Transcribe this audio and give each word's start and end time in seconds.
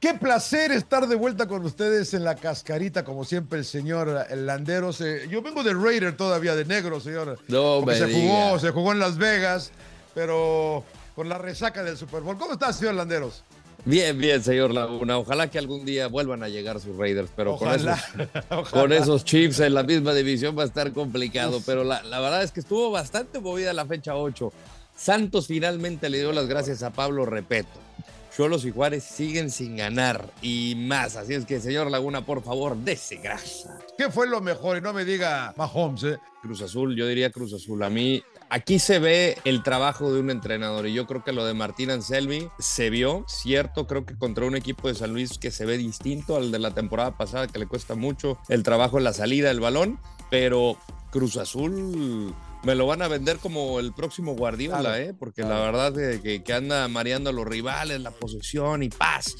Qué 0.00 0.14
placer 0.14 0.72
estar 0.72 1.06
de 1.06 1.14
vuelta 1.14 1.46
con 1.46 1.62
ustedes 1.62 2.14
en 2.14 2.24
la 2.24 2.34
cascarita, 2.34 3.04
como 3.04 3.24
siempre, 3.24 3.58
el 3.58 3.66
señor 3.66 4.26
Landeros. 4.34 4.98
Eh, 5.02 5.28
yo 5.28 5.42
vengo 5.42 5.62
de 5.62 5.74
Raider 5.74 6.16
todavía, 6.16 6.54
de 6.56 6.64
negro, 6.64 7.00
señor. 7.00 7.38
No 7.48 7.82
me 7.82 7.94
se 7.94 8.06
diga. 8.06 8.18
jugó, 8.18 8.58
se 8.58 8.70
jugó 8.70 8.92
en 8.92 8.98
Las 8.98 9.18
Vegas, 9.18 9.72
pero 10.14 10.84
con 11.14 11.28
la 11.28 11.36
resaca 11.36 11.82
del 11.84 11.98
Super 11.98 12.22
Bowl. 12.22 12.38
¿Cómo 12.38 12.54
estás, 12.54 12.76
señor 12.76 12.94
Landeros? 12.94 13.44
Bien, 13.84 14.16
bien, 14.16 14.42
señor 14.42 14.72
Laguna. 14.72 15.18
Ojalá 15.18 15.50
que 15.50 15.58
algún 15.58 15.84
día 15.84 16.06
vuelvan 16.08 16.42
a 16.42 16.48
llegar 16.48 16.80
sus 16.80 16.96
Raiders, 16.96 17.30
pero 17.36 17.58
con 17.58 17.68
esos, 17.68 17.90
ojalá. 18.50 18.70
con 18.70 18.92
esos 18.94 19.24
chips 19.26 19.60
en 19.60 19.74
la 19.74 19.82
misma 19.82 20.14
división 20.14 20.56
va 20.58 20.62
a 20.62 20.66
estar 20.66 20.92
complicado. 20.92 21.60
Pero 21.66 21.84
la, 21.84 22.02
la 22.04 22.20
verdad 22.20 22.42
es 22.42 22.52
que 22.52 22.60
estuvo 22.60 22.90
bastante 22.90 23.38
movida 23.38 23.74
la 23.74 23.84
fecha 23.84 24.16
8. 24.16 24.50
Santos 24.96 25.46
finalmente 25.46 26.08
le 26.08 26.20
dio 26.20 26.32
las 26.32 26.46
gracias 26.46 26.82
a 26.82 26.90
Pablo 26.90 27.26
Repeto. 27.26 27.68
Cholos 28.34 28.64
y 28.64 28.70
Juárez 28.70 29.04
siguen 29.04 29.50
sin 29.50 29.76
ganar 29.76 30.30
y 30.40 30.74
más. 30.76 31.16
Así 31.16 31.34
es 31.34 31.44
que, 31.44 31.60
señor 31.60 31.90
Laguna, 31.90 32.24
por 32.24 32.42
favor, 32.42 32.76
dese 32.76 33.16
grasa. 33.16 33.78
¿Qué 33.98 34.10
fue 34.10 34.28
lo 34.28 34.40
mejor? 34.40 34.78
Y 34.78 34.80
no 34.80 34.92
me 34.92 35.04
diga 35.04 35.52
Mahomes, 35.56 36.04
¿eh? 36.04 36.18
Cruz 36.42 36.62
Azul, 36.62 36.96
yo 36.96 37.06
diría 37.06 37.30
Cruz 37.30 37.52
Azul. 37.52 37.82
A 37.82 37.90
mí, 37.90 38.22
aquí 38.48 38.78
se 38.78 38.98
ve 38.98 39.36
el 39.44 39.62
trabajo 39.62 40.12
de 40.12 40.20
un 40.20 40.30
entrenador 40.30 40.86
y 40.86 40.94
yo 40.94 41.06
creo 41.06 41.22
que 41.22 41.32
lo 41.32 41.44
de 41.44 41.54
Martín 41.54 41.90
Anselmi 41.90 42.48
se 42.58 42.88
vio, 42.88 43.24
cierto, 43.28 43.86
creo 43.86 44.06
que 44.06 44.16
contra 44.16 44.46
un 44.46 44.56
equipo 44.56 44.88
de 44.88 44.94
San 44.94 45.12
Luis 45.12 45.38
que 45.38 45.50
se 45.50 45.66
ve 45.66 45.76
distinto 45.76 46.36
al 46.36 46.50
de 46.50 46.58
la 46.58 46.72
temporada 46.72 47.16
pasada, 47.16 47.46
que 47.46 47.58
le 47.58 47.66
cuesta 47.66 47.94
mucho 47.94 48.38
el 48.48 48.62
trabajo 48.62 48.98
en 48.98 49.04
la 49.04 49.12
salida 49.12 49.48
del 49.48 49.60
balón, 49.60 49.98
pero 50.30 50.78
Cruz 51.10 51.36
Azul 51.36 52.34
me 52.62 52.74
lo 52.74 52.86
van 52.86 53.02
a 53.02 53.08
vender 53.08 53.38
como 53.38 53.80
el 53.80 53.92
próximo 53.92 54.34
Guardiola, 54.34 54.80
Claro, 54.80 54.96
¿eh? 54.96 55.14
porque 55.18 55.42
claro. 55.42 55.56
la 55.56 55.60
verdad 55.70 55.98
es 56.00 56.20
que, 56.20 56.42
que 56.42 56.52
anda 56.52 56.86
mareando 56.88 57.30
a 57.30 57.32
los 57.32 57.46
rivales, 57.46 58.00
la 58.00 58.10
posesión 58.10 58.82
y 58.82 58.88
paz. 58.90 59.34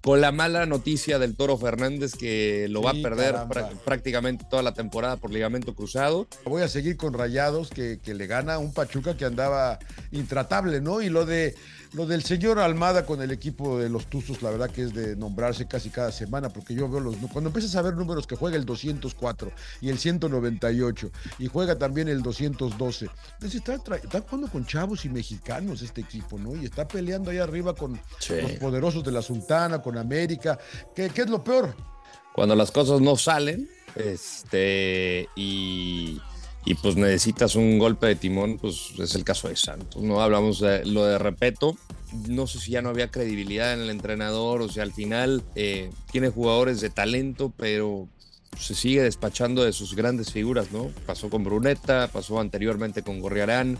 Con 0.00 0.20
la 0.20 0.30
mala 0.30 0.64
noticia 0.64 1.18
del 1.18 1.34
Toro 1.36 1.58
Fernández 1.58 2.12
que 2.14 2.66
lo 2.70 2.82
va 2.82 2.92
a 2.92 2.94
perder 2.94 3.34
prá- 3.34 3.68
prácticamente 3.84 4.46
toda 4.48 4.62
la 4.62 4.72
temporada 4.72 5.16
por 5.16 5.32
ligamento 5.32 5.74
cruzado. 5.74 6.28
Voy 6.44 6.62
a 6.62 6.68
seguir 6.68 6.96
con 6.96 7.14
Rayados, 7.14 7.68
que, 7.70 7.98
que 8.02 8.14
le 8.14 8.26
gana 8.28 8.58
un 8.58 8.72
Pachuca 8.72 9.16
que 9.16 9.24
andaba 9.24 9.78
intratable, 10.12 10.80
¿no? 10.80 11.02
Y 11.02 11.08
lo 11.08 11.26
de 11.26 11.54
lo 11.94 12.04
del 12.04 12.22
señor 12.22 12.58
Almada 12.58 13.06
con 13.06 13.22
el 13.22 13.30
equipo 13.30 13.78
de 13.78 13.88
los 13.88 14.06
Tuzos, 14.06 14.42
la 14.42 14.50
verdad 14.50 14.70
que 14.70 14.82
es 14.82 14.92
de 14.92 15.16
nombrarse 15.16 15.66
casi 15.66 15.88
cada 15.88 16.12
semana, 16.12 16.50
porque 16.50 16.74
yo 16.74 16.86
veo 16.88 17.00
los 17.00 17.16
cuando 17.32 17.48
empiezas 17.48 17.74
a 17.76 17.82
ver 17.82 17.94
números 17.94 18.26
que 18.26 18.36
juega 18.36 18.58
el 18.58 18.66
204 18.66 19.50
y 19.80 19.88
el 19.88 19.98
198 19.98 21.07
y 21.38 21.46
juega 21.46 21.78
también 21.78 22.08
el 22.08 22.22
212. 22.22 23.06
Entonces 23.34 23.60
está, 23.60 23.76
tra- 23.78 24.02
está 24.02 24.20
jugando 24.20 24.48
con 24.50 24.66
chavos 24.66 25.04
y 25.04 25.08
mexicanos 25.08 25.82
este 25.82 26.00
equipo, 26.02 26.38
¿no? 26.38 26.56
Y 26.56 26.64
está 26.64 26.86
peleando 26.86 27.30
ahí 27.30 27.38
arriba 27.38 27.74
con 27.74 28.00
Sí. 28.18 28.34
los 28.40 28.52
poderosos 28.52 29.02
de 29.04 29.12
la 29.12 29.22
Sultana, 29.22 29.80
con 29.82 29.96
América. 29.98 30.58
¿Qué, 30.94 31.10
qué 31.10 31.22
es 31.22 31.30
lo 31.30 31.42
peor? 31.44 31.74
cuando 32.34 32.54
las 32.54 32.70
cosas 32.70 33.00
no 33.00 33.16
salen, 33.16 33.68
este, 33.96 35.28
y, 35.34 36.20
y 36.64 36.74
pues 36.74 36.94
necesitas 36.96 37.56
un 37.56 37.78
golpe 37.80 38.06
de 38.06 38.14
timón, 38.14 38.58
pues 38.58 38.92
es 38.98 39.14
el 39.16 39.24
caso 39.24 39.48
de 39.48 39.56
Santos, 39.56 40.02
¿no? 40.02 40.20
Hablamos 40.20 40.60
de 40.60 40.84
lo 40.84 41.04
de 41.04 41.18
Repeto, 41.18 41.76
no 42.28 42.46
sé 42.46 42.60
si 42.60 42.70
ya 42.72 42.80
no 42.82 42.90
había 42.90 43.10
credibilidad 43.10 43.72
en 43.74 43.80
el 43.80 43.90
entrenador, 43.90 44.62
o 44.62 44.68
sea, 44.68 44.84
al 44.84 44.92
final 44.92 45.42
eh, 45.56 45.90
tiene 46.12 46.28
jugadores 46.30 46.80
de 46.80 46.90
talento, 46.90 47.52
pero 47.56 48.08
se 48.56 48.74
sigue 48.74 49.02
despachando 49.02 49.64
de 49.64 49.72
sus 49.72 49.94
grandes 49.94 50.32
figuras, 50.32 50.72
¿no? 50.72 50.90
Pasó 51.06 51.30
con 51.30 51.44
Brunetta, 51.44 52.08
pasó 52.08 52.40
anteriormente 52.40 53.02
con 53.02 53.20
Gorriarán. 53.20 53.78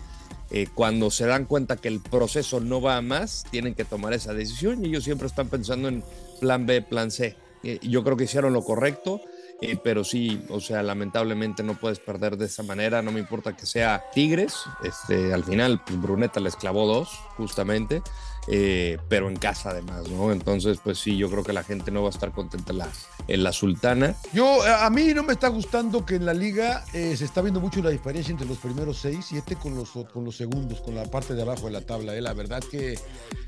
Eh, 0.50 0.66
cuando 0.75 1.10
se 1.10 1.27
dan 1.27 1.44
cuenta 1.44 1.77
que 1.77 1.88
el 1.88 2.00
proceso 2.00 2.60
no 2.60 2.80
va 2.80 2.97
a 2.97 3.02
más, 3.02 3.44
tienen 3.50 3.75
que 3.75 3.84
tomar 3.84 4.14
esa 4.14 4.33
decisión 4.33 4.84
y 4.84 4.88
ellos 4.88 5.05
siempre 5.05 5.27
están 5.27 5.48
pensando 5.48 5.88
en 5.88 6.02
plan 6.41 6.64
B, 6.64 6.80
plan 6.83 7.10
C. 7.10 7.36
Eh, 7.62 7.78
yo 7.83 8.02
creo 8.02 8.16
que 8.16 8.25
hicieron 8.25 8.53
lo 8.53 8.62
correcto, 8.62 9.20
eh, 9.60 9.76
pero 9.82 10.04
sí, 10.04 10.41
o 10.48 10.60
sea, 10.60 10.82
lamentablemente 10.82 11.62
no 11.62 11.78
puedes 11.78 11.98
perder 11.98 12.37
de 12.37 12.47
esa 12.47 12.62
manera, 12.62 13.03
no 13.03 13.10
me 13.10 13.21
importa 13.21 13.56
que 13.56 13.66
sea 13.66 14.04
Tigres, 14.15 14.54
este, 14.84 15.34
al 15.34 15.44
final 15.44 15.82
pues, 15.84 16.00
Brunetta 16.00 16.38
les 16.38 16.54
clavó 16.54 16.87
dos, 16.87 17.10
justamente, 17.37 18.00
eh, 18.50 18.98
pero 19.09 19.28
en 19.28 19.36
casa 19.36 19.70
además, 19.70 20.09
¿no? 20.09 20.32
Entonces, 20.32 20.78
pues 20.82 20.98
sí, 20.98 21.16
yo 21.16 21.31
creo 21.31 21.44
que 21.44 21.53
la 21.53 21.62
gente 21.62 21.91
no 21.91 22.03
va 22.03 22.09
a 22.09 22.10
estar 22.10 22.32
contenta 22.32 22.72
en 22.72 22.78
la, 22.78 22.88
en 23.28 23.42
la 23.42 23.53
Sultana. 23.53 24.16
Yo, 24.32 24.62
a 24.62 24.86
a 24.86 24.91
mí 24.91 25.12
no 25.14 25.22
me 25.22 25.32
está 25.32 25.48
gustando 25.48 26.06
que 26.06 26.16
en 26.16 26.25
la 26.25 26.34
liga 26.34 26.84
eh, 26.94 27.14
se 27.16 27.25
está 27.25 27.42
viendo 27.42 27.60
mucho 27.60 27.82
la 27.82 27.91
diferencia 27.91 28.32
entre 28.32 28.47
los 28.47 28.59
primeros 28.59 28.98
seis 28.98 29.32
y 29.32 29.36
este 29.36 29.56
con 29.56 29.75
los, 29.75 29.91
con 30.12 30.25
los 30.25 30.36
segundos, 30.36 30.81
con 30.81 30.94
la 30.94 31.04
parte 31.04 31.34
de 31.34 31.42
abajo 31.42 31.66
de 31.66 31.72
la 31.72 31.82
tabla. 31.82 32.14
eh. 32.16 32.20
La 32.22 32.32
verdad 32.32 32.62
que, 32.70 32.98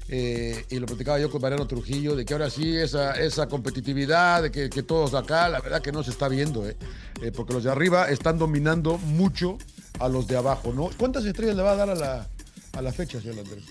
eh, 0.09 0.65
y 0.69 0.79
lo 0.79 0.87
platicaba 0.87 1.19
yo 1.19 1.31
con 1.31 1.41
Mariano 1.41 1.67
Trujillo, 1.67 2.15
de 2.15 2.25
que 2.25 2.35
ahora 2.35 2.51
sí 2.51 2.77
esa, 2.77 3.13
esa 3.13 3.49
competitividad, 3.49 4.43
de 4.43 4.51
que, 4.51 4.69
que 4.69 4.83
todos 4.83 5.15
acá, 5.15 5.49
la 5.49 5.61
verdad 5.61 5.81
que 5.81 5.93
no 5.93 6.03
se 6.03 6.11
está 6.11 6.29
viendo, 6.29 6.69
eh, 6.69 6.77
Eh, 7.23 7.33
porque 7.33 7.53
los 7.53 7.65
de 7.65 7.71
arriba 7.71 8.09
están 8.09 8.39
dominando 8.39 8.97
mucho 8.97 9.59
a 9.99 10.09
los 10.09 10.27
de 10.27 10.39
abajo, 10.39 10.73
¿no? 10.73 10.89
¿Cuántas 10.97 11.27
estrellas 11.27 11.55
le 11.55 11.63
va 11.63 11.73
a 11.73 11.77
dar 11.77 11.91
a 11.91 11.95
la, 11.95 12.27
a 12.73 12.81
la 12.81 12.93
fecha, 12.93 13.21
señor 13.21 13.41
Andrés? 13.41 13.65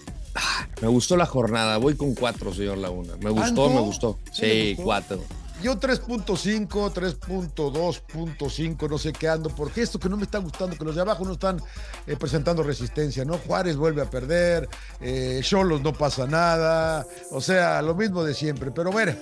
Me 0.81 0.87
gustó 0.87 1.17
la 1.17 1.25
jornada, 1.25 1.77
voy 1.77 1.95
con 1.95 2.15
cuatro, 2.15 2.53
señor 2.53 2.77
Laguna. 2.77 3.15
Me 3.21 3.29
gustó, 3.29 3.45
¿Tanto? 3.45 3.69
me 3.69 3.81
gustó. 3.81 4.17
¿Sí 4.31 4.69
gustó? 4.71 4.83
cuatro. 4.83 5.19
Yo 5.61 5.77
3.5, 5.77 6.69
3.2.5, 6.69 8.89
no 8.89 8.97
sé 8.97 9.11
qué 9.11 9.27
ando, 9.27 9.49
porque 9.49 9.81
esto 9.81 9.99
que 9.99 10.07
no 10.07 10.15
me 10.15 10.23
está 10.23 10.37
gustando, 10.37 10.77
que 10.77 10.85
los 10.85 10.95
de 10.95 11.01
abajo 11.01 11.25
no 11.25 11.33
están 11.33 11.61
eh, 12.07 12.15
presentando 12.15 12.63
resistencia, 12.63 13.25
¿no? 13.25 13.37
Juárez 13.39 13.75
vuelve 13.75 14.01
a 14.01 14.09
perder, 14.09 14.69
eh, 15.01 15.41
Cholos 15.43 15.81
no 15.81 15.91
pasa 15.91 16.27
nada, 16.27 17.05
o 17.31 17.41
sea, 17.41 17.81
lo 17.81 17.93
mismo 17.93 18.23
de 18.23 18.33
siempre, 18.33 18.71
pero 18.71 18.89
bueno. 18.89 19.13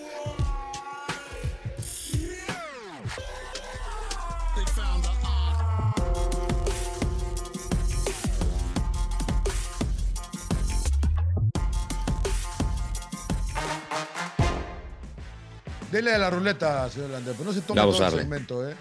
Dele 15.98 16.14
a 16.14 16.20
la 16.20 16.30
ruleta, 16.30 16.88
señor 16.92 17.10
Lander, 17.10 17.34
pero 17.34 17.46
no 17.46 17.54
se 17.54 17.62
tome 17.62 17.82
todo 17.82 18.06
el 18.06 18.12
segmento, 18.12 18.70
¿eh? 18.70 18.76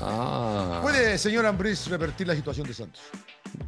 Ah. 0.00 0.80
¿Puede, 0.82 1.18
señor 1.18 1.46
Ambriz, 1.46 1.86
revertir 1.86 2.26
la 2.26 2.34
situación 2.34 2.66
de 2.66 2.74
Santos? 2.74 3.00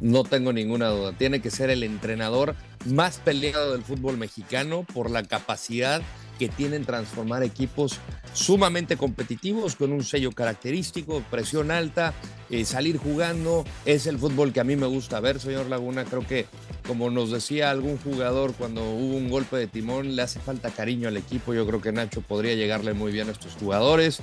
No 0.01 0.25
tengo 0.25 0.51
ninguna 0.51 0.89
duda. 0.89 1.13
Tiene 1.13 1.41
que 1.41 1.49
ser 1.49 1.69
el 1.69 1.83
entrenador 1.83 2.53
más 2.85 3.19
peleado 3.19 3.71
del 3.71 3.83
fútbol 3.83 4.17
mexicano 4.17 4.85
por 4.93 5.09
la 5.09 5.23
capacidad 5.23 6.01
que 6.37 6.49
tienen 6.49 6.85
transformar 6.85 7.43
equipos 7.43 7.97
sumamente 8.33 8.97
competitivos 8.97 9.75
con 9.75 9.91
un 9.91 10.03
sello 10.03 10.31
característico, 10.33 11.23
presión 11.31 11.71
alta, 11.71 12.13
eh, 12.49 12.65
salir 12.65 12.97
jugando. 12.97 13.63
Es 13.85 14.05
el 14.05 14.19
fútbol 14.19 14.53
que 14.53 14.59
a 14.59 14.63
mí 14.63 14.75
me 14.75 14.85
gusta 14.85 15.19
ver, 15.19 15.39
señor 15.39 15.67
Laguna. 15.67 16.05
Creo 16.05 16.27
que, 16.27 16.45
como 16.87 17.09
nos 17.09 17.31
decía 17.31 17.69
algún 17.69 17.97
jugador 17.97 18.53
cuando 18.53 18.81
hubo 18.81 19.17
un 19.17 19.29
golpe 19.29 19.57
de 19.57 19.67
timón, 19.67 20.15
le 20.15 20.21
hace 20.21 20.39
falta 20.39 20.69
cariño 20.71 21.09
al 21.09 21.17
equipo. 21.17 21.53
Yo 21.53 21.67
creo 21.67 21.81
que 21.81 21.91
Nacho 21.91 22.21
podría 22.21 22.55
llegarle 22.55 22.93
muy 22.93 23.11
bien 23.11 23.27
a 23.27 23.31
estos 23.31 23.53
jugadores. 23.53 24.19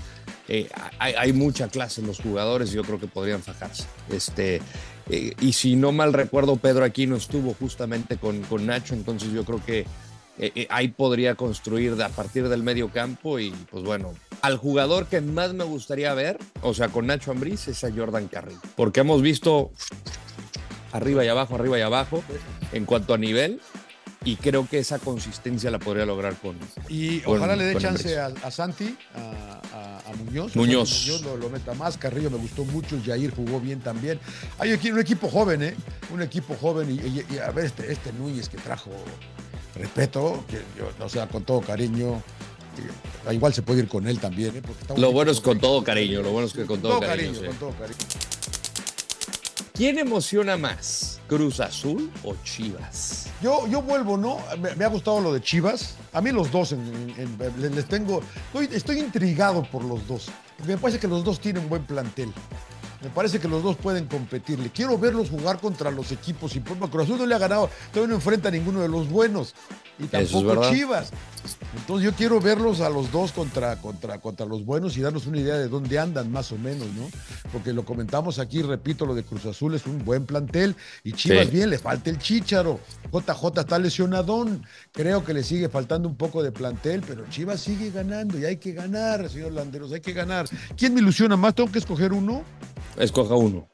Eh, 0.48 0.68
hay, 0.98 1.32
mucha 1.32 1.68
clase 1.68 2.00
en 2.00 2.06
los 2.06 2.20
jugadores 2.20 2.70
y 2.72 2.74
yo 2.74 2.82
creo 2.82 2.98
que 2.98 3.06
podrían 3.06 3.42
fajarse. 3.42 3.84
Este, 4.10 4.60
eh, 5.10 5.34
y 5.40 5.52
si 5.52 5.76
no 5.76 5.92
mal 5.92 6.12
recuerdo, 6.12 6.56
Pedro 6.56 6.84
Aquino 6.84 7.16
estuvo 7.16 7.54
justamente 7.54 8.16
con, 8.16 8.42
con 8.42 8.66
Nacho, 8.66 8.94
entonces 8.94 9.32
yo 9.32 9.44
creo 9.44 9.64
que 9.64 9.86
eh, 10.38 10.66
ahí 10.68 10.88
podría 10.88 11.36
construir 11.36 12.00
a 12.02 12.08
partir 12.08 12.48
del 12.48 12.62
medio 12.62 12.90
campo 12.90 13.38
y 13.38 13.50
pues 13.70 13.84
bueno, 13.84 14.14
al 14.42 14.56
jugador 14.56 15.06
que 15.06 15.20
más 15.20 15.54
me 15.54 15.64
gustaría 15.64 16.12
ver, 16.12 16.38
o 16.60 16.74
sea, 16.74 16.88
con 16.88 17.06
Nacho 17.06 17.30
Ambriz, 17.30 17.68
es 17.68 17.84
a 17.84 17.92
Jordan 17.92 18.26
Carrillo, 18.26 18.60
porque 18.74 19.00
hemos 19.00 19.22
visto 19.22 19.70
arriba 20.94 21.24
y 21.24 21.28
abajo, 21.28 21.54
arriba 21.56 21.78
y 21.78 21.82
abajo 21.82 22.22
en 22.72 22.84
cuanto 22.86 23.12
a 23.14 23.18
nivel 23.18 23.60
y 24.24 24.36
creo 24.36 24.66
que 24.66 24.78
esa 24.78 24.98
consistencia 24.98 25.70
la 25.70 25.78
podría 25.78 26.06
lograr 26.06 26.34
con... 26.36 26.56
Y 26.88 27.18
Con- 27.20 27.36
ojalá 27.38 27.56
le 27.56 27.64
dé 27.64 27.76
chance 27.76 28.18
a, 28.18 28.26
a 28.42 28.50
Santi, 28.50 28.96
a, 29.14 29.60
a- 29.76 29.98
a 30.10 30.16
Muñoz. 30.16 30.56
Muñoz. 30.56 31.04
Muñoz 31.06 31.22
lo, 31.22 31.36
lo 31.36 31.50
meta 31.50 31.74
más. 31.74 31.98
Carrillo 31.98 32.30
me 32.30 32.38
gustó 32.38 32.64
mucho. 32.64 32.98
Jair 33.04 33.34
jugó 33.34 33.60
bien 33.60 33.80
también. 33.80 34.18
Hay 34.58 34.72
aquí 34.72 34.90
un 34.90 34.98
equipo 35.00 35.28
joven, 35.28 35.62
¿eh? 35.62 35.74
Un 36.10 36.22
equipo 36.22 36.54
joven. 36.58 36.90
Y, 36.90 36.94
y- 37.06 37.26
y 37.34 37.38
a 37.38 37.50
ver, 37.50 37.66
este, 37.66 37.92
este 37.92 38.12
Núñez 38.14 38.48
que 38.48 38.56
trajo 38.56 38.90
respeto, 39.74 40.42
que 40.48 40.62
yo, 40.78 40.88
o 41.04 41.08
sea, 41.10 41.26
con 41.28 41.44
todo 41.44 41.60
cariño. 41.60 42.22
igual 43.30 43.52
se 43.52 43.60
puede 43.62 43.80
ir 43.80 43.88
con 43.88 44.06
él 44.06 44.20
también, 44.20 44.56
¿eh? 44.56 44.62
Porque 44.64 44.82
está 44.82 44.96
Lo 44.96 45.12
bueno 45.12 45.32
es 45.32 45.40
con 45.40 45.58
todo 45.58 45.82
cariño, 45.84 46.22
lo 46.22 46.30
bueno 46.30 46.46
es 46.46 46.52
que 46.54 46.64
con 46.64 46.80
todo, 46.80 46.98
cariño. 47.00 47.34
sí. 47.34 47.44
con 47.46 47.56
todo 47.56 47.70
cariño. 47.72 47.98
¿Quién 49.76 49.98
emociona 49.98 50.56
más? 50.56 51.18
¿Cruz 51.26 51.58
Azul 51.58 52.08
o 52.22 52.36
Chivas? 52.44 53.26
Yo, 53.42 53.66
yo 53.66 53.82
vuelvo, 53.82 54.16
¿no? 54.16 54.38
Me, 54.60 54.72
me 54.76 54.84
ha 54.84 54.88
gustado 54.88 55.20
lo 55.20 55.32
de 55.32 55.40
Chivas. 55.40 55.96
A 56.12 56.20
mí 56.20 56.30
los 56.30 56.52
dos, 56.52 56.70
en- 56.70 57.12
en- 57.18 57.36
en- 57.40 57.74
les, 57.74 57.84
tengo. 57.86 58.22
Estoy, 58.46 58.68
estoy 58.72 59.00
intrigado 59.00 59.64
por 59.64 59.82
los 59.82 60.06
dos. 60.06 60.28
Me 60.64 60.78
parece 60.78 61.00
que 61.00 61.08
los 61.08 61.24
dos 61.24 61.40
tienen 61.40 61.68
buen 61.68 61.82
plantel. 61.82 62.32
Me 63.02 63.10
parece 63.10 63.40
que 63.40 63.48
los 63.48 63.64
dos 63.64 63.74
pueden 63.76 64.06
competirle. 64.06 64.70
Quiero 64.70 64.96
verlos 64.96 65.28
jugar 65.28 65.58
contra 65.58 65.90
los 65.90 66.12
equipos. 66.12 66.54
Y 66.54 66.60
Cruz 66.60 66.78
Azul 67.02 67.18
no 67.18 67.26
le 67.26 67.34
ha 67.34 67.38
ganado. 67.38 67.68
Todavía 67.92 68.10
no 68.10 68.14
enfrenta 68.14 68.50
a 68.50 68.52
ninguno 68.52 68.80
de 68.80 68.88
los 68.88 69.08
buenos. 69.10 69.56
Y 69.98 70.04
tampoco 70.06 70.54
Chivas. 70.72 71.10
Entonces 71.76 72.04
yo 72.04 72.16
quiero 72.16 72.40
verlos 72.40 72.80
a 72.80 72.88
los 72.88 73.10
dos 73.10 73.32
contra, 73.32 73.76
contra, 73.76 74.20
contra 74.20 74.46
los 74.46 74.64
buenos 74.64 74.96
y 74.96 75.00
darnos 75.00 75.26
una 75.26 75.38
idea 75.38 75.56
de 75.56 75.68
dónde 75.68 75.98
andan 75.98 76.30
más 76.30 76.52
o 76.52 76.58
menos, 76.58 76.86
¿no? 76.94 77.08
Porque 77.52 77.72
lo 77.72 77.84
comentamos 77.84 78.38
aquí, 78.38 78.62
repito, 78.62 79.06
lo 79.06 79.14
de 79.14 79.22
Cruz 79.22 79.46
Azul 79.46 79.74
es 79.74 79.86
un 79.86 80.04
buen 80.04 80.26
plantel 80.26 80.76
y 81.02 81.12
Chivas 81.12 81.50
bien, 81.50 81.70
le 81.70 81.78
falta 81.78 82.10
el 82.10 82.18
Chícharo. 82.18 82.80
JJ 83.12 83.60
está 83.60 83.78
lesionadón. 83.78 84.64
Creo 84.92 85.24
que 85.24 85.34
le 85.34 85.42
sigue 85.42 85.68
faltando 85.68 86.08
un 86.08 86.16
poco 86.16 86.42
de 86.42 86.52
plantel, 86.52 87.02
pero 87.06 87.24
Chivas 87.28 87.60
sigue 87.60 87.90
ganando 87.90 88.38
y 88.38 88.44
hay 88.44 88.56
que 88.56 88.72
ganar, 88.72 89.28
señor 89.28 89.52
Landeros, 89.52 89.92
hay 89.92 90.00
que 90.00 90.12
ganar. 90.12 90.46
¿Quién 90.76 90.94
me 90.94 91.00
ilusiona 91.00 91.36
más? 91.36 91.54
¿Tengo 91.54 91.70
que 91.70 91.78
escoger 91.78 92.12
uno? 92.12 92.42
Escoja 92.96 93.34
uno. 93.34 93.68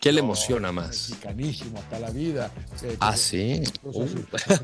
¿Qué 0.00 0.12
le 0.12 0.20
emociona 0.20 0.72
más? 0.72 1.10
Mexicanísimo, 1.10 1.78
hasta 1.78 1.98
la 1.98 2.10
vida. 2.10 2.50
Eh, 2.82 2.96
ah, 3.00 3.14
sí. 3.14 3.62
Uh. 3.82 4.06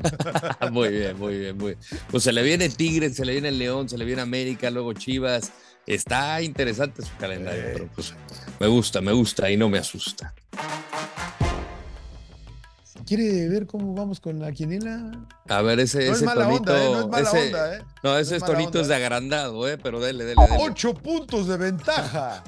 muy 0.71 0.89
bien, 0.89 1.17
muy 1.19 1.37
bien, 1.37 1.55
muy 1.55 1.75
bien. 1.75 1.79
Pues 2.09 2.23
se 2.23 2.33
le 2.33 2.41
viene 2.41 2.69
Tigres, 2.69 3.15
se 3.15 3.23
le 3.23 3.33
viene 3.33 3.51
León, 3.51 3.87
se 3.87 3.99
le 3.99 4.05
viene 4.05 4.23
América, 4.23 4.71
luego 4.71 4.93
Chivas. 4.93 5.51
Está 5.85 6.41
interesante 6.41 7.03
su 7.03 7.15
calendario, 7.17 7.63
pero 7.71 7.87
pues 7.93 8.15
me 8.59 8.65
gusta, 8.65 8.99
me 8.99 9.11
gusta 9.11 9.49
y 9.51 9.57
no 9.57 9.69
me 9.69 9.77
asusta. 9.77 10.33
¿Quiere 13.05 13.47
ver 13.47 13.67
cómo 13.67 13.93
vamos 13.93 14.19
con 14.19 14.39
la 14.39 14.51
quinela? 14.51 15.11
A 15.47 15.61
ver, 15.61 15.79
ese, 15.79 15.99
no 15.99 16.03
ese 16.03 16.11
es 16.13 16.23
mala 16.23 16.45
tonito. 16.45 16.73
Onda, 16.73 16.81
¿eh? 16.81 16.89
No 16.89 16.99
es 16.99 17.07
mala 17.07 17.29
ese, 17.29 17.45
onda, 17.45 17.75
¿eh? 17.75 17.81
No, 18.03 18.17
ese 18.17 18.39
tonito 18.39 18.81
es 18.81 18.87
de 18.87 18.95
agrandado, 18.95 19.69
¿eh? 19.69 19.77
Pero 19.77 20.01
dele, 20.01 20.25
dele, 20.25 20.41
dele. 20.41 20.57
Ocho 20.59 20.95
puntos 20.95 21.47
de 21.47 21.57
ventaja. 21.57 22.43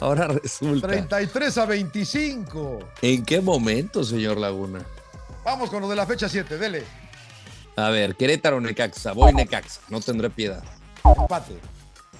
Ahora 0.00 0.28
resulta. 0.42 0.88
33 0.88 1.58
a 1.58 1.66
25. 1.66 2.78
¿En 3.02 3.24
qué 3.24 3.40
momento, 3.40 4.04
señor 4.04 4.38
Laguna? 4.38 4.84
Vamos 5.44 5.70
con 5.70 5.80
lo 5.80 5.88
de 5.88 5.96
la 5.96 6.06
fecha 6.06 6.28
7, 6.28 6.58
dele. 6.58 6.84
A 7.76 7.90
ver, 7.90 8.16
Querétaro 8.16 8.60
Necaxa, 8.60 9.12
voy 9.12 9.32
Necaxa, 9.32 9.80
no 9.88 10.00
tendré 10.00 10.30
piedad. 10.30 10.62
Empate. 11.04 11.54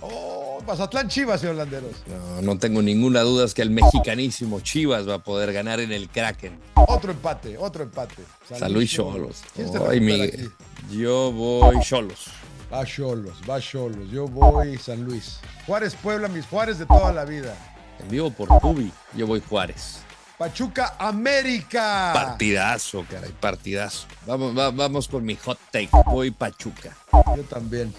Oh, 0.00 0.62
Mazatlán 0.64 1.08
Chivas, 1.08 1.40
señor 1.40 1.56
Landeros. 1.56 1.96
No, 2.06 2.42
no 2.42 2.58
tengo 2.58 2.80
ninguna 2.80 3.22
duda 3.22 3.44
es 3.44 3.54
que 3.54 3.62
el 3.62 3.70
mexicanísimo 3.70 4.60
Chivas 4.60 5.08
va 5.08 5.14
a 5.14 5.18
poder 5.18 5.52
ganar 5.52 5.80
en 5.80 5.90
el 5.90 6.08
Kraken. 6.08 6.58
Otro 6.74 7.10
empate, 7.10 7.58
otro 7.58 7.82
empate. 7.82 8.22
San, 8.48 8.72
Luis 8.72 8.92
Cholos. 8.92 9.42
Ay, 9.88 10.00
Miguel. 10.00 10.52
Yo 10.90 11.32
voy 11.32 11.80
Cholos. 11.80 12.26
Va 12.72 12.84
Cholos, 12.84 13.38
va 13.48 13.60
Cholos. 13.60 14.10
Yo 14.10 14.28
voy 14.28 14.76
San 14.76 15.02
Luis. 15.04 15.38
Juárez 15.66 15.94
Puebla, 15.94 16.28
mis 16.28 16.46
Juárez 16.46 16.78
de 16.78 16.86
toda 16.86 17.12
la 17.12 17.24
vida. 17.24 17.56
En 17.98 18.08
vivo 18.08 18.30
por 18.30 18.48
Tubi, 18.60 18.92
yo 19.14 19.26
voy 19.26 19.42
Juárez. 19.48 20.00
Pachuca 20.36 20.94
América. 20.98 22.12
Partidazo, 22.14 23.04
caray, 23.10 23.32
partidazo. 23.40 24.06
Vamos, 24.26 24.54
vamos 24.54 25.08
con 25.08 25.24
mi 25.24 25.34
hot 25.34 25.58
take. 25.72 25.88
Voy 26.06 26.30
Pachuca. 26.30 26.96
Yo 27.36 27.42
también. 27.44 27.92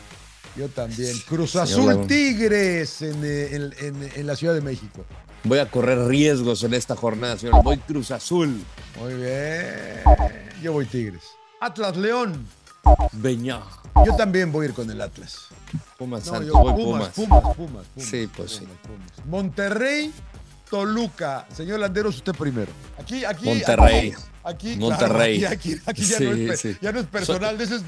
Yo 0.56 0.70
también. 0.70 1.18
Cruz 1.28 1.56
Azul 1.56 2.08
Tigres 2.08 3.02
en, 3.02 3.24
en, 3.24 4.28
la 4.28 4.36
Ciudad 4.36 4.54
de 4.54 4.62
México. 4.62 5.04
Voy 5.44 5.60
a 5.60 5.70
correr 5.70 6.08
riesgos 6.08 6.64
en 6.64 6.76
esta 6.76 6.96
jornada, 6.96 7.38
señor. 7.38 7.64
Voy 7.64 7.78
Cruz 7.78 8.12
Azul. 8.12 8.64
Muy 9.00 9.14
bien. 9.16 10.02
Yo 10.62 10.74
voy 10.74 10.86
Tigres. 10.86 11.24
Atlas 11.60 11.98
León. 11.98 12.46
Beñá. 13.14 13.62
Yo 14.06 14.16
también 14.16 14.52
voy 14.52 14.66
a 14.66 14.70
ir 14.70 14.76
con 14.76 14.90
el 14.90 15.02
Atlas. 15.02 15.48
Pumas 15.98 16.30
voy 16.30 16.74
Pumas. 16.74 17.10
Pumas, 17.10 17.42
Pumas, 17.42 17.56
Pumas, 17.56 17.86
Sí, 17.98 18.30
pues 18.36 18.52
sí. 18.52 18.68
Monterrey, 19.26 20.14
Toluca. 20.70 21.46
Señor 21.54 21.80
Landeros, 21.80 22.16
usted 22.16 22.34
primero. 22.34 22.72
Aquí, 22.98 23.26
aquí. 23.26 23.46
Monterrey. 23.46 24.14
Aquí, 24.44 24.78
Monterrey. 24.78 25.44
aquí, 25.46 25.76
aquí, 25.86 26.06
ya, 26.06 26.20
no 26.20 26.32
es, 26.32 26.64
ya, 26.80 26.92
no 26.94 27.00
es, 27.02 27.06
personal, 27.08 27.58
de 27.58 27.66
ese 27.66 27.80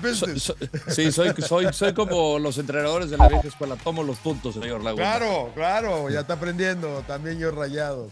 sí, 0.90 1.12
soy, 1.12 1.34
soy, 1.42 1.74
soy 1.74 1.94
como 1.94 2.38
los 2.40 2.58
entrenadores 2.58 3.10
de 3.10 3.18
la 3.18 3.30
vieja 3.30 3.48
escuela. 3.48 3.78
Tomo 3.78 4.04
los 4.04 4.18
puntos, 4.18 4.56
señor 4.56 4.84
Laguna. 4.84 5.18
Claro, 5.18 5.52
claro, 5.56 6.10
ya 6.10 6.20
está 6.22 6.34
aprendiendo. 6.34 7.04
También 7.08 7.40
yo 7.40 7.52
rayados. 7.52 8.12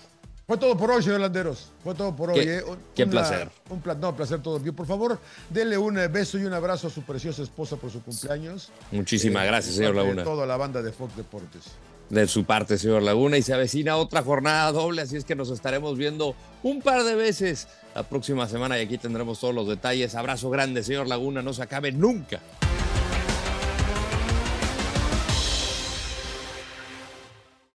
Fue 0.50 0.57
todo 0.57 0.75
por 0.75 0.90
hoy, 0.90 1.04
señor 1.04 1.19
Landeros. 1.19 1.69
Fue 1.84 1.94
todo 1.94 2.16
por 2.16 2.31
hoy. 2.31 2.40
¿eh? 2.40 2.63
Qué 2.96 3.06
placer. 3.06 3.51
Un 3.69 3.84
no, 4.01 4.16
placer 4.16 4.42
todo. 4.42 4.60
Por 4.74 4.88
favor, 4.88 5.19
denle 5.48 5.78
un 5.78 5.94
beso 6.12 6.40
y 6.40 6.46
un 6.46 6.54
abrazo 6.54 6.88
a 6.88 6.90
su 6.90 7.04
preciosa 7.04 7.44
esposa 7.44 7.75
por 7.75 7.92
su 7.92 8.01
cumpleaños. 8.01 8.72
Muchísimas 8.92 9.44
eh, 9.44 9.48
gracias, 9.48 9.75
señor 9.75 9.94
Laguna. 9.94 10.24
toda 10.24 10.48
la 10.48 10.57
banda 10.57 10.81
de 10.81 10.92
Fox 10.92 11.16
Deportes. 11.16 11.66
De 12.10 12.25
su 12.25 12.46
parte, 12.46 12.80
señor 12.80 13.04
Laguna. 13.04 13.38
Y 13.38 13.44
se 13.44 13.54
avecina 13.54 13.96
otra 13.98 14.24
jornada 14.24 14.72
doble, 14.72 15.04
así 15.04 15.18
es 15.18 15.24
que 15.24 15.36
nos 15.36 15.51
estaremos 15.51 16.00
viendo 16.00 16.34
un 16.63 16.81
par 16.81 17.04
de 17.04 17.13
veces 17.13 17.68
la 17.94 18.02
próxima 18.02 18.48
semana 18.48 18.80
y 18.80 18.81
aquí 18.81 18.98
tendremos 18.98 19.40
todos 19.40 19.54
los 19.54 19.68
detalles. 19.68 20.16
Abrazo 20.16 20.50
grande, 20.50 20.81
señor 20.81 21.07
Laguna. 21.07 21.44
No 21.44 21.54
se 21.54 21.62
acabe 21.62 21.92
nunca. 21.92 22.40